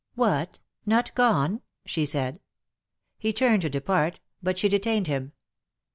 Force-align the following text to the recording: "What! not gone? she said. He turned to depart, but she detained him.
"What! 0.25 0.57
not 0.83 1.13
gone? 1.13 1.61
she 1.85 2.07
said. 2.07 2.39
He 3.19 3.31
turned 3.31 3.61
to 3.61 3.69
depart, 3.69 4.19
but 4.41 4.57
she 4.57 4.67
detained 4.67 5.05
him. 5.05 5.33